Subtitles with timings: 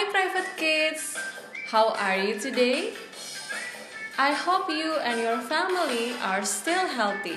[0.00, 1.14] Hi, private kids!
[1.68, 2.94] How are you today?
[4.16, 7.36] I hope you and your family are still healthy.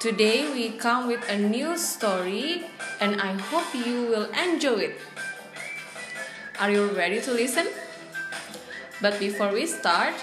[0.00, 2.66] Today we come with a new story
[2.98, 4.96] and I hope you will enjoy it.
[6.58, 7.68] Are you ready to listen?
[9.00, 10.14] But before we start,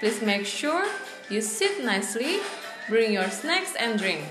[0.00, 0.84] please make sure
[1.30, 2.40] you sit nicely,
[2.88, 4.26] bring your snacks and drink.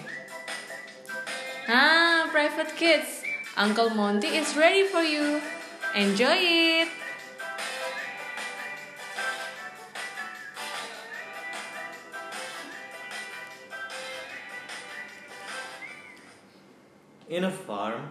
[1.70, 3.24] Ah, private kids,
[3.56, 5.40] Uncle Monti is ready for you.
[5.96, 6.88] Enjoy it!
[17.30, 18.10] In a farm,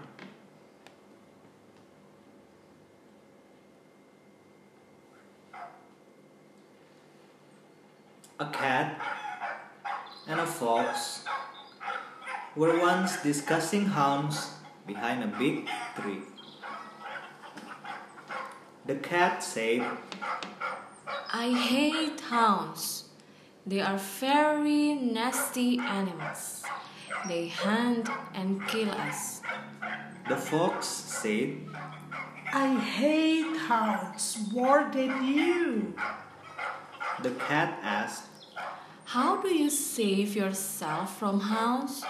[8.39, 9.01] a cat
[10.29, 11.25] and a fox
[12.55, 14.53] were once discussing hounds
[14.87, 16.32] behind a big tree.
[18.85, 19.87] The cat said,
[21.33, 23.05] I hate hounds.
[23.65, 26.65] They are very nasty animals.
[27.29, 29.41] They hunt and kill us.
[30.29, 31.59] The fox said,
[32.53, 35.95] I hate hounds more than you.
[37.23, 38.25] The cat asked,
[39.05, 42.03] How do you save yourself from hounds?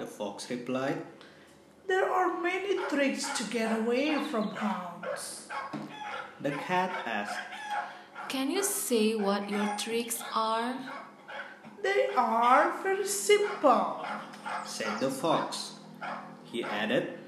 [0.00, 1.02] The fox replied,
[1.86, 4.87] There are many tricks to get away from hounds.
[6.40, 7.38] The cat asked,
[8.28, 10.74] Can you say what your tricks are?
[11.82, 14.06] They are very simple.
[14.64, 15.74] said the fox.
[16.44, 17.18] He added,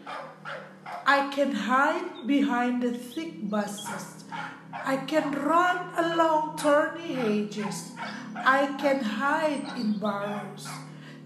[1.07, 4.25] I can hide behind the thick bushes.
[4.73, 7.93] I can run along thorny hedges.
[8.35, 10.69] I can hide in burrows.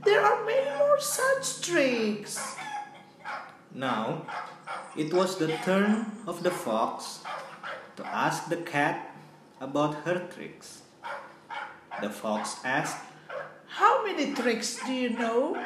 [0.05, 2.57] There are many more such tricks.
[3.75, 4.27] Now
[4.97, 7.21] it was the turn of the fox
[7.97, 9.11] to ask the cat
[9.61, 10.83] about her tricks.
[12.01, 12.99] The fox asked,
[13.67, 15.57] How many tricks do you know?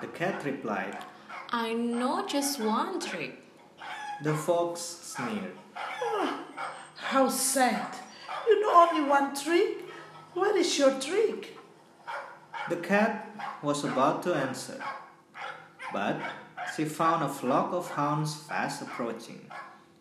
[0.00, 0.96] the cat replied.
[1.50, 3.42] I know just one trick.
[4.22, 5.56] The fox sneered.
[6.96, 7.94] How sad.
[8.46, 9.84] You know only one trick?
[10.34, 11.56] What is your trick?
[12.68, 13.26] The cat
[13.62, 14.80] was about to answer,
[15.92, 16.16] but
[16.76, 19.50] she found a flock of hounds fast approaching.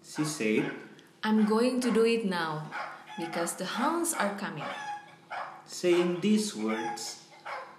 [0.03, 0.72] She said,
[1.24, 2.69] I'm going to do it now
[3.18, 4.63] because the hounds are coming.
[5.66, 7.24] Saying these words,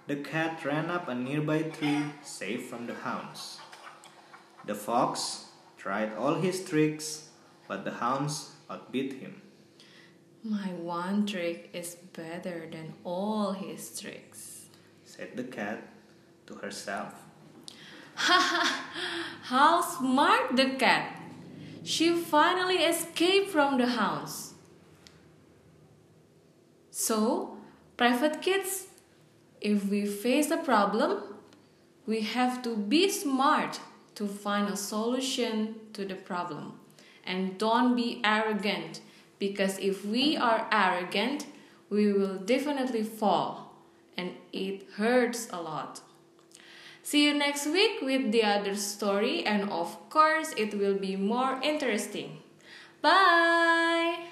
[0.07, 3.59] the cat ran up a nearby tree, safe from the hounds.
[4.65, 5.45] The fox
[5.77, 7.29] tried all his tricks,
[7.67, 9.41] but the hounds outbid him.
[10.43, 14.65] My one trick is better than all his tricks.
[15.05, 15.87] Said the cat
[16.47, 17.13] to herself.
[18.15, 18.81] Haha
[19.43, 21.17] how smart the cat!
[21.83, 24.53] She finally escaped from the hounds.
[26.91, 27.57] So,
[27.97, 28.87] private kids,
[29.59, 31.23] if we face a problem,
[32.05, 33.79] we have to be smart
[34.15, 36.79] to find a solution to the problem.
[37.25, 39.01] And don't be arrogant
[39.39, 41.47] because if we are arrogant,
[41.89, 43.73] we will definitely fall
[44.17, 46.01] and it hurts a lot.
[47.03, 51.59] See you next week with the other story, and of course, it will be more
[51.61, 52.39] interesting.
[53.01, 54.30] Bye!